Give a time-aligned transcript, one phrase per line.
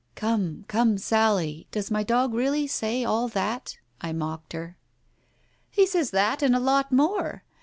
[0.15, 4.75] ""Come, come, Sally, does my dog really say all that?" I mocked her.
[5.69, 7.43] "He says that and a lot more.